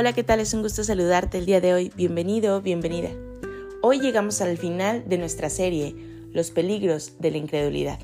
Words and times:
Hola, 0.00 0.12
¿qué 0.12 0.22
tal? 0.22 0.38
Es 0.38 0.54
un 0.54 0.62
gusto 0.62 0.84
saludarte 0.84 1.38
el 1.38 1.46
día 1.46 1.60
de 1.60 1.74
hoy. 1.74 1.90
Bienvenido, 1.96 2.62
bienvenida. 2.62 3.10
Hoy 3.82 3.98
llegamos 3.98 4.40
al 4.40 4.56
final 4.56 5.08
de 5.08 5.18
nuestra 5.18 5.50
serie, 5.50 5.92
Los 6.30 6.52
peligros 6.52 7.14
de 7.18 7.32
la 7.32 7.38
incredulidad, 7.38 7.98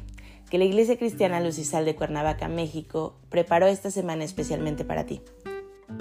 que 0.51 0.59
la 0.59 0.65
Iglesia 0.65 0.99
Cristiana 0.99 1.39
Luz 1.39 1.57
y 1.59 1.65
Sal 1.65 1.85
de 1.85 1.95
Cuernavaca, 1.95 2.49
México, 2.49 3.15
preparó 3.29 3.69
esta 3.69 3.93
semana 3.93 4.25
especialmente 4.25 4.85
para 4.85 5.07
ti. 5.07 5.21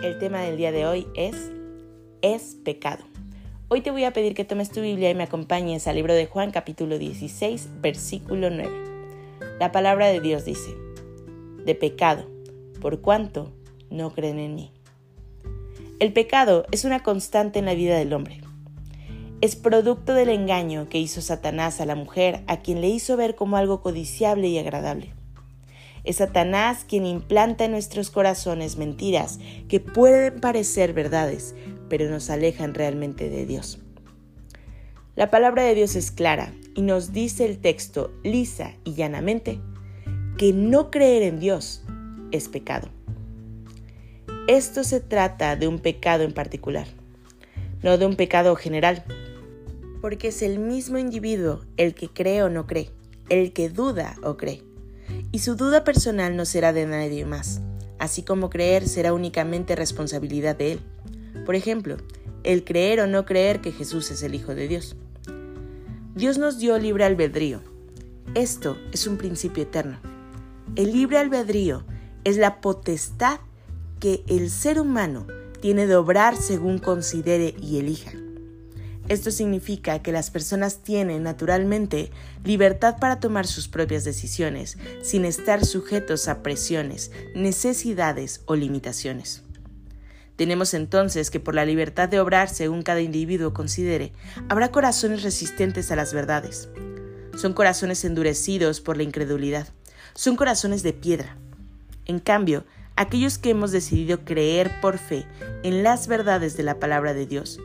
El 0.02 0.18
tema 0.18 0.42
del 0.42 0.58
día 0.58 0.72
de 0.72 0.88
hoy 0.88 1.06
es 1.16 1.52
Es 2.24 2.56
pecado. 2.66 3.04
Hoy 3.68 3.82
te 3.82 3.92
voy 3.92 4.06
a 4.06 4.14
pedir 4.14 4.34
que 4.34 4.46
tomes 4.46 4.72
tu 4.72 4.82
Biblia 4.82 5.12
y 5.12 5.16
me 5.16 5.22
acompañes 5.22 5.88
al 5.88 5.98
libro 5.98 6.16
de 6.16 6.26
Juan 6.26 6.50
capítulo 6.50 6.98
16, 6.98 7.70
versículo 7.82 8.50
9. 8.50 8.72
La 9.60 9.72
palabra 9.72 10.08
de 10.08 10.22
Dios 10.22 10.44
dice, 10.44 10.76
de 11.64 11.76
pecado, 11.76 12.26
por 12.82 13.02
cuanto 13.02 13.54
no 13.92 14.12
creen 14.12 14.40
en 14.40 14.56
mí. 14.56 14.73
El 16.04 16.12
pecado 16.12 16.66
es 16.72 16.84
una 16.84 17.02
constante 17.02 17.60
en 17.60 17.66
la 17.66 17.76
vida 17.76 17.98
del 17.98 18.12
hombre. 18.12 18.42
Es 19.40 19.56
producto 19.56 20.14
del 20.14 20.28
engaño 20.28 20.90
que 20.90 21.00
hizo 21.00 21.22
Satanás 21.22 21.80
a 21.80 21.86
la 21.86 21.96
mujer, 21.96 22.44
a 22.48 22.58
quien 22.58 22.82
le 22.82 22.90
hizo 22.90 23.16
ver 23.16 23.36
como 23.36 23.56
algo 23.56 23.80
codiciable 23.80 24.50
y 24.50 24.58
agradable. 24.58 25.14
Es 26.04 26.18
Satanás 26.18 26.84
quien 26.86 27.06
implanta 27.06 27.64
en 27.64 27.72
nuestros 27.72 28.10
corazones 28.10 28.76
mentiras 28.76 29.40
que 29.70 29.80
pueden 29.80 30.42
parecer 30.42 30.92
verdades, 30.92 31.56
pero 31.88 32.10
nos 32.10 32.30
alejan 32.30 32.74
realmente 32.74 33.30
de 33.30 33.46
Dios. 33.46 33.80
La 35.16 35.32
palabra 35.32 35.64
de 35.64 35.74
Dios 35.74 35.96
es 35.96 36.12
clara 36.12 36.54
y 36.76 36.82
nos 36.82 37.14
dice 37.14 37.46
el 37.46 37.60
texto 37.60 38.12
lisa 38.26 38.74
y 38.84 38.96
llanamente 38.96 39.62
que 40.38 40.52
no 40.52 40.92
creer 40.92 41.24
en 41.24 41.40
Dios 41.40 41.82
es 42.34 42.50
pecado. 42.50 42.90
Esto 44.48 44.84
se 44.84 45.00
trata 45.00 45.56
de 45.56 45.70
un 45.70 45.80
pecado 45.80 46.26
en 46.26 46.34
particular, 46.34 46.86
no 47.82 47.98
de 47.98 48.06
un 48.06 48.18
pecado 48.18 48.58
general, 48.58 49.06
porque 50.02 50.28
es 50.28 50.42
el 50.42 50.60
mismo 50.60 50.98
individuo 50.98 51.62
el 51.78 51.96
que 51.96 52.10
cree 52.10 52.44
o 52.44 52.50
no 52.50 52.68
cree, 52.68 52.90
el 53.30 53.54
que 53.54 53.70
duda 53.70 54.18
o 54.22 54.36
cree. 54.36 54.62
Y 55.32 55.40
su 55.40 55.56
duda 55.56 55.86
personal 55.86 56.36
no 56.36 56.44
será 56.44 56.74
de 56.74 56.86
nadie 56.86 57.24
más, 57.26 57.62
así 58.00 58.22
como 58.22 58.50
creer 58.50 58.86
será 58.86 59.14
únicamente 59.14 59.78
responsabilidad 59.78 60.58
de 60.58 60.74
él. 60.74 60.80
Por 61.46 61.56
ejemplo, 61.56 61.96
el 62.44 62.66
creer 62.66 63.00
o 63.00 63.08
no 63.08 63.24
creer 63.24 63.62
que 63.62 63.72
Jesús 63.72 64.12
es 64.12 64.24
el 64.24 64.36
Hijo 64.36 64.54
de 64.56 64.68
Dios. 64.68 64.98
Dios 66.16 66.38
nos 66.38 66.60
dio 66.60 66.78
libre 66.78 67.06
albedrío. 67.06 67.62
Esto 68.36 68.78
es 68.92 69.08
un 69.08 69.16
principio 69.16 69.64
eterno. 69.64 70.00
El 70.76 70.92
libre 70.92 71.18
albedrío 71.18 71.86
es 72.26 72.36
la 72.36 72.60
potestad 72.60 73.40
que 74.00 74.24
el 74.28 74.50
ser 74.50 74.80
humano 74.80 75.28
tiene 75.62 75.88
de 75.88 75.96
obrar 75.96 76.36
según 76.36 76.80
considere 76.80 77.56
y 77.62 77.80
elija. 77.80 78.12
Esto 79.10 79.32
significa 79.32 80.02
que 80.02 80.14
las 80.14 80.32
personas 80.32 80.78
tienen 80.78 81.24
naturalmente 81.24 82.10
libertad 82.44 82.98
para 83.00 83.20
tomar 83.20 83.48
sus 83.48 83.68
propias 83.68 84.06
decisiones 84.06 84.78
sin 85.02 85.26
estar 85.26 85.66
sujetos 85.66 86.30
a 86.30 86.42
presiones, 86.42 87.12
necesidades 87.36 88.42
o 88.46 88.56
limitaciones. 88.56 89.44
Tenemos 90.38 90.74
entonces 90.74 91.30
que 91.30 91.40
por 91.40 91.54
la 91.54 91.66
libertad 91.66 92.10
de 92.10 92.20
obrar 92.20 92.50
según 92.50 92.82
cada 92.82 93.02
individuo 93.02 93.54
considere, 93.54 94.14
habrá 94.50 94.72
corazones 94.72 95.22
resistentes 95.22 95.92
a 95.92 95.96
las 95.96 96.14
verdades. 96.14 96.70
Son 97.36 97.54
corazones 97.54 98.04
endurecidos 98.06 98.80
por 98.80 98.98
la 98.98 99.04
incredulidad. 99.04 99.68
Son 100.14 100.36
corazones 100.36 100.82
de 100.82 100.94
piedra. 100.94 101.38
En 102.06 102.20
cambio, 102.20 102.66
aquellos 102.96 103.38
que 103.38 103.52
hemos 103.52 103.72
decidido 103.72 104.24
creer 104.26 104.80
por 104.82 104.98
fe 104.98 105.26
en 105.64 105.84
las 105.84 106.08
verdades 106.08 106.56
de 106.58 106.64
la 106.64 106.80
palabra 106.80 107.14
de 107.14 107.26
Dios, 107.26 107.60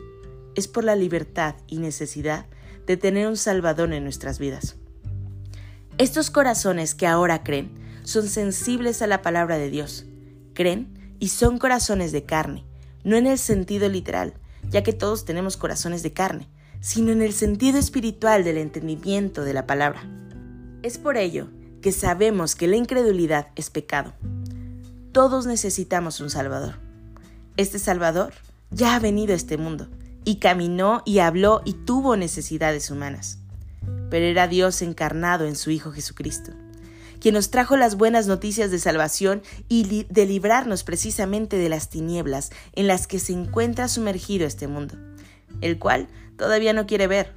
es 0.55 0.67
por 0.67 0.83
la 0.83 0.95
libertad 0.95 1.55
y 1.67 1.77
necesidad 1.77 2.45
de 2.85 2.97
tener 2.97 3.27
un 3.27 3.37
Salvador 3.37 3.93
en 3.93 4.03
nuestras 4.03 4.39
vidas. 4.39 4.75
Estos 5.97 6.31
corazones 6.31 6.95
que 6.95 7.07
ahora 7.07 7.43
creen 7.43 7.71
son 8.03 8.27
sensibles 8.27 9.01
a 9.01 9.07
la 9.07 9.21
palabra 9.21 9.57
de 9.57 9.69
Dios, 9.69 10.05
creen 10.53 11.15
y 11.19 11.29
son 11.29 11.59
corazones 11.59 12.11
de 12.11 12.23
carne, 12.23 12.65
no 13.03 13.15
en 13.15 13.27
el 13.27 13.37
sentido 13.37 13.89
literal, 13.89 14.33
ya 14.69 14.83
que 14.83 14.93
todos 14.93 15.25
tenemos 15.25 15.57
corazones 15.57 16.03
de 16.03 16.13
carne, 16.13 16.47
sino 16.79 17.11
en 17.11 17.21
el 17.21 17.33
sentido 17.33 17.77
espiritual 17.77 18.43
del 18.43 18.57
entendimiento 18.57 19.43
de 19.43 19.53
la 19.53 19.67
palabra. 19.67 20.01
Es 20.81 20.97
por 20.97 21.17
ello 21.17 21.49
que 21.81 21.91
sabemos 21.91 22.55
que 22.55 22.67
la 22.67 22.77
incredulidad 22.77 23.49
es 23.55 23.69
pecado, 23.69 24.13
todos 25.11 25.45
necesitamos 25.45 26.19
un 26.19 26.29
Salvador. 26.29 26.75
Este 27.57 27.79
Salvador 27.79 28.33
ya 28.71 28.95
ha 28.95 28.99
venido 28.99 29.33
a 29.33 29.35
este 29.35 29.57
mundo 29.57 29.87
y 30.23 30.35
caminó 30.35 31.01
y 31.05 31.19
habló 31.19 31.61
y 31.65 31.73
tuvo 31.73 32.15
necesidades 32.15 32.91
humanas. 32.91 33.39
Pero 34.09 34.25
era 34.25 34.47
Dios 34.47 34.81
encarnado 34.81 35.45
en 35.45 35.55
su 35.55 35.71
Hijo 35.71 35.91
Jesucristo, 35.91 36.51
quien 37.19 37.33
nos 37.33 37.49
trajo 37.49 37.77
las 37.77 37.95
buenas 37.95 38.27
noticias 38.27 38.71
de 38.71 38.79
salvación 38.79 39.41
y 39.67 40.05
de 40.09 40.25
librarnos 40.25 40.83
precisamente 40.83 41.57
de 41.57 41.69
las 41.69 41.89
tinieblas 41.89 42.51
en 42.73 42.87
las 42.87 43.07
que 43.07 43.19
se 43.19 43.33
encuentra 43.33 43.87
sumergido 43.87 44.45
este 44.45 44.67
mundo, 44.67 44.95
el 45.61 45.79
cual 45.79 46.07
todavía 46.37 46.73
no 46.73 46.85
quiere 46.85 47.07
ver. 47.07 47.33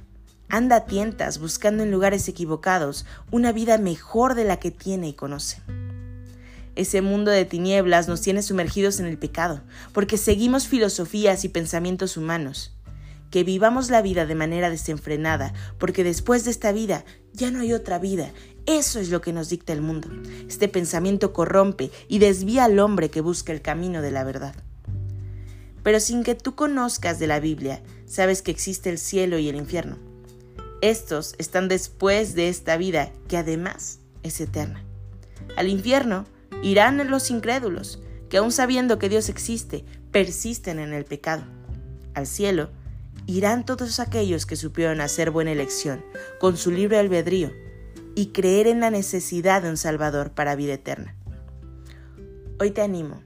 Anda 0.49 0.75
a 0.75 0.85
tientas 0.85 1.39
buscando 1.39 1.81
en 1.81 1.91
lugares 1.91 2.27
equivocados 2.27 3.05
una 3.31 3.51
vida 3.51 3.79
mejor 3.79 4.35
de 4.35 4.43
la 4.43 4.57
que 4.57 4.69
tiene 4.69 5.09
y 5.09 5.13
conoce. 5.13 5.61
Ese 6.75 7.01
mundo 7.01 7.29
de 7.29 7.45
tinieblas 7.45 8.07
nos 8.07 8.21
tiene 8.21 8.41
sumergidos 8.41 8.99
en 8.99 9.05
el 9.05 9.17
pecado, 9.17 9.61
porque 9.93 10.17
seguimos 10.17 10.67
filosofías 10.67 11.45
y 11.45 11.49
pensamientos 11.49 12.17
humanos. 12.17 12.75
Que 13.29 13.43
vivamos 13.43 13.89
la 13.89 14.01
vida 14.01 14.25
de 14.25 14.35
manera 14.35 14.69
desenfrenada, 14.69 15.53
porque 15.77 16.03
después 16.03 16.45
de 16.45 16.51
esta 16.51 16.71
vida 16.71 17.05
ya 17.33 17.51
no 17.51 17.59
hay 17.59 17.73
otra 17.73 17.99
vida. 17.99 18.31
Eso 18.65 18.99
es 18.99 19.09
lo 19.09 19.21
que 19.21 19.33
nos 19.33 19.49
dicta 19.49 19.73
el 19.73 19.81
mundo. 19.81 20.09
Este 20.47 20.67
pensamiento 20.67 21.33
corrompe 21.33 21.91
y 22.07 22.19
desvía 22.19 22.63
al 22.63 22.79
hombre 22.79 23.09
que 23.09 23.21
busca 23.21 23.51
el 23.51 23.61
camino 23.61 24.01
de 24.01 24.11
la 24.11 24.23
verdad. 24.23 24.55
Pero 25.83 25.99
sin 25.99 26.23
que 26.23 26.33
tú 26.33 26.55
conozcas 26.55 27.19
de 27.19 27.27
la 27.27 27.39
Biblia, 27.39 27.81
sabes 28.05 28.41
que 28.41 28.51
existe 28.51 28.89
el 28.89 28.97
cielo 28.97 29.37
y 29.37 29.49
el 29.49 29.57
infierno. 29.57 29.97
Estos 30.81 31.35
están 31.37 31.67
después 31.67 32.35
de 32.35 32.49
esta 32.49 32.77
vida, 32.77 33.11
que 33.27 33.37
además 33.37 33.99
es 34.23 34.39
eterna. 34.41 34.83
Al 35.55 35.67
infierno 35.67 36.25
Irán 36.63 37.09
los 37.11 37.29
incrédulos, 37.29 38.01
que 38.29 38.37
aun 38.37 38.53
sabiendo 38.53 38.97
que 38.97 39.09
Dios 39.09 39.27
existe, 39.27 39.83
persisten 40.11 40.79
en 40.79 40.93
el 40.93 41.03
pecado. 41.03 41.43
Al 42.13 42.25
cielo 42.25 42.69
irán 43.27 43.65
todos 43.65 43.99
aquellos 43.99 44.45
que 44.45 44.55
supieron 44.55 45.01
hacer 45.01 45.29
buena 45.29 45.51
elección, 45.51 46.05
con 46.39 46.55
su 46.55 46.71
libre 46.71 46.97
albedrío, 46.99 47.51
y 48.15 48.27
creer 48.27 48.67
en 48.67 48.79
la 48.79 48.91
necesidad 48.91 49.61
de 49.61 49.69
un 49.71 49.77
Salvador 49.77 50.31
para 50.31 50.55
vida 50.55 50.75
eterna. 50.75 51.15
Hoy 52.61 52.71
te 52.71 52.81
animo 52.81 53.21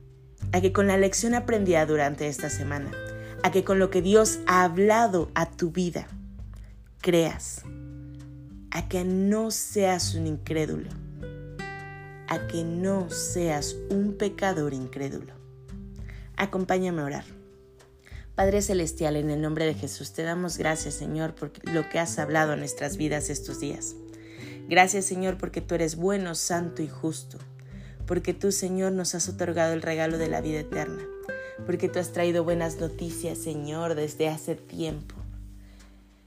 a 0.51 0.59
que 0.59 0.73
con 0.73 0.87
la 0.87 0.97
lección 0.97 1.35
aprendida 1.35 1.85
durante 1.85 2.27
esta 2.27 2.49
semana, 2.49 2.89
a 3.43 3.51
que 3.51 3.63
con 3.63 3.77
lo 3.77 3.91
que 3.91 4.01
Dios 4.01 4.39
ha 4.47 4.63
hablado 4.63 5.29
a 5.35 5.51
tu 5.51 5.69
vida, 5.69 6.07
creas, 7.01 7.61
a 8.71 8.87
que 8.87 9.03
no 9.03 9.51
seas 9.51 10.15
un 10.15 10.25
incrédulo 10.25 10.89
a 12.27 12.47
que 12.47 12.63
no 12.63 13.09
seas 13.09 13.75
un 13.89 14.13
pecador 14.17 14.73
incrédulo. 14.73 15.33
Acompáñame 16.35 17.01
a 17.01 17.05
orar. 17.05 17.25
Padre 18.35 18.61
Celestial, 18.61 19.15
en 19.15 19.31
el 19.31 19.41
nombre 19.41 19.65
de 19.65 19.73
Jesús, 19.73 20.13
te 20.13 20.21
damos 20.21 20.57
gracias, 20.57 20.93
Señor, 20.93 21.33
por 21.33 21.51
lo 21.73 21.89
que 21.89 21.97
has 21.97 22.19
hablado 22.19 22.53
en 22.53 22.59
nuestras 22.59 22.95
vidas 22.95 23.31
estos 23.31 23.59
días. 23.59 23.95
Gracias, 24.69 25.05
Señor, 25.05 25.37
porque 25.37 25.61
tú 25.61 25.73
eres 25.73 25.95
bueno, 25.95 26.35
santo 26.35 26.83
y 26.83 26.87
justo. 26.87 27.39
Porque 28.05 28.33
tú, 28.35 28.51
Señor, 28.51 28.91
nos 28.91 29.15
has 29.15 29.27
otorgado 29.27 29.73
el 29.73 29.81
regalo 29.81 30.19
de 30.19 30.27
la 30.27 30.41
vida 30.41 30.59
eterna. 30.59 31.01
Porque 31.65 31.89
tú 31.89 31.97
has 31.97 32.13
traído 32.13 32.43
buenas 32.43 32.79
noticias, 32.79 33.39
Señor, 33.39 33.95
desde 33.95 34.27
hace 34.27 34.55
tiempo. 34.55 35.15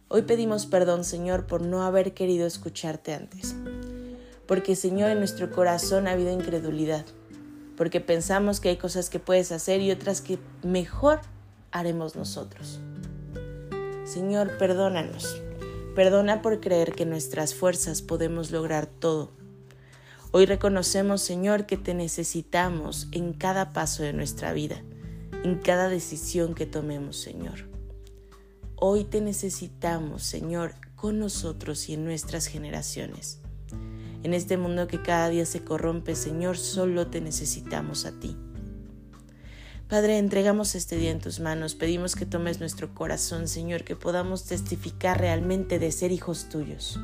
Hoy 0.09 0.23
pedimos 0.23 0.67
perdón, 0.67 1.05
Señor, 1.05 1.47
por 1.47 1.63
no 1.63 1.85
haber 1.85 2.13
querido 2.15 2.45
escucharte 2.45 3.15
antes 3.15 3.55
porque 4.51 4.75
Señor 4.75 5.11
en 5.11 5.19
nuestro 5.19 5.53
corazón 5.53 6.09
ha 6.09 6.11
habido 6.11 6.33
incredulidad, 6.33 7.07
porque 7.77 8.01
pensamos 8.01 8.59
que 8.59 8.71
hay 8.71 8.79
cosas 8.79 9.09
que 9.09 9.21
puedes 9.21 9.53
hacer 9.53 9.81
y 9.81 9.93
otras 9.93 10.21
que 10.21 10.41
mejor 10.65 11.21
haremos 11.71 12.17
nosotros. 12.17 12.81
Señor, 14.03 14.59
perdónanos. 14.59 15.41
Perdona 15.95 16.43
por 16.43 16.59
creer 16.59 16.97
que 16.97 17.07
nuestras 17.07 17.55
fuerzas 17.55 18.03
podemos 18.03 18.51
lograr 18.51 18.87
todo. 18.87 19.31
Hoy 20.33 20.47
reconocemos, 20.47 21.23
Señor, 21.23 21.67
que 21.67 21.77
te 21.77 21.95
necesitamos 21.95 23.07
en 23.13 23.35
cada 23.35 23.73
paso 23.73 24.03
de 24.03 24.15
nuestra 24.15 24.53
vida, 24.53 24.83
en 25.45 25.61
cada 25.61 25.89
decisión 25.89 26.57
que 26.57 26.67
tomemos, 26.67 27.19
Señor. 27.19 27.69
Hoy 28.75 29.05
te 29.05 29.21
necesitamos, 29.21 30.25
Señor, 30.25 30.75
con 30.97 31.21
nosotros 31.21 31.89
y 31.89 31.95
en 31.95 32.05
nuestras 32.05 32.47
generaciones. 32.49 33.41
En 34.23 34.35
este 34.35 34.57
mundo 34.57 34.87
que 34.87 35.03
cada 35.03 35.29
día 35.29 35.47
se 35.47 35.65
corrompe, 35.65 36.15
Señor, 36.15 36.59
solo 36.59 37.07
te 37.07 37.21
necesitamos 37.21 38.05
a 38.05 38.13
ti. 38.13 38.37
Padre, 39.89 40.19
entregamos 40.19 40.77
este 40.77 40.97
día 40.97 41.11
en 41.11 41.21
tus 41.21 41.41
manos, 41.41 41.75
pedimos 41.75 42.15
que 42.15 42.25
tomes 42.25 42.61
nuestro 42.61 42.95
corazón, 42.95 43.49
Señor, 43.49 43.83
que 43.83 43.97
podamos 43.97 44.45
testificar 44.45 45.19
realmente 45.19 45.81
de 45.81 45.91
ser 45.91 46.13
hijos 46.13 46.49
tuyos. 46.49 47.01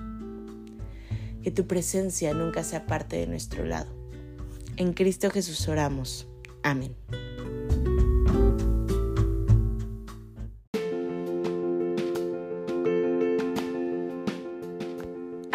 Que 1.42 1.50
tu 1.50 1.66
presencia 1.66 2.32
nunca 2.32 2.62
sea 2.62 2.86
parte 2.86 3.16
de 3.16 3.26
nuestro 3.26 3.64
lado. 3.64 3.90
En 4.76 4.92
Cristo 4.92 5.30
Jesús 5.30 5.66
oramos. 5.68 6.28
Amén. 6.62 6.94